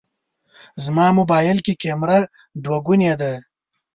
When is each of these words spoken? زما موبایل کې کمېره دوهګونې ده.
زما 0.83 1.07
موبایل 1.17 1.57
کې 1.65 1.73
کمېره 1.81 2.19
دوهګونې 2.63 3.13
ده. 3.21 3.31